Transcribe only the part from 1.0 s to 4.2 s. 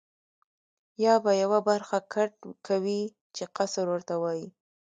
یا به یوه برخه کټ کوې چې قصر ورته